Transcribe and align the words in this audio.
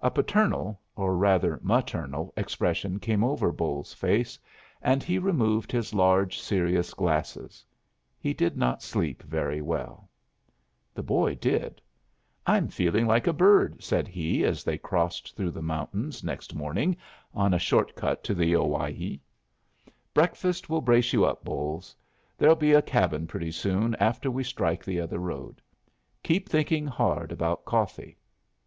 A 0.00 0.10
paternal, 0.10 0.80
or 0.96 1.14
rather 1.14 1.60
maternal, 1.62 2.32
expression 2.38 2.98
came 2.98 3.22
over 3.22 3.52
Bolles's 3.52 3.92
face, 3.92 4.38
and 4.80 5.02
he 5.02 5.18
removed 5.18 5.70
his 5.70 5.92
large, 5.92 6.38
serious 6.40 6.94
glasses. 6.94 7.66
He 8.18 8.32
did 8.32 8.56
not 8.56 8.80
sleep 8.82 9.22
very 9.22 9.60
well. 9.60 10.08
The 10.94 11.02
boy 11.02 11.34
did. 11.34 11.82
"I'm 12.46 12.68
feeling 12.68 13.06
like 13.06 13.26
a 13.26 13.32
bird," 13.34 13.82
said 13.84 14.08
he, 14.08 14.42
as 14.42 14.64
they 14.64 14.78
crossed 14.78 15.36
through 15.36 15.50
the 15.50 15.60
mountains 15.60 16.24
next 16.24 16.54
morning 16.54 16.96
on 17.34 17.52
a 17.52 17.58
short 17.58 17.94
cut 17.94 18.24
to 18.24 18.34
the 18.34 18.56
Owybee. 18.56 19.20
"Breakfast 20.14 20.70
will 20.70 20.80
brace 20.80 21.12
you 21.12 21.26
up, 21.26 21.44
Bolles. 21.44 21.94
There'll 22.38 22.56
be 22.56 22.72
a 22.72 22.80
cabin 22.80 23.26
pretty 23.26 23.50
soon 23.52 23.94
after 23.96 24.30
we 24.30 24.44
strike 24.44 24.82
the 24.82 24.98
other 24.98 25.18
road. 25.18 25.60
Keep 26.22 26.48
thinking 26.48 26.86
hard 26.86 27.32
about 27.32 27.66
coffee." 27.66 28.16